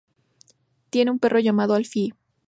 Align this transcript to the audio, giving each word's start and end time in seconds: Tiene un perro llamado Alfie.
Tiene 0.89 1.11
un 1.11 1.19
perro 1.19 1.37
llamado 1.39 1.75
Alfie. 1.75 2.15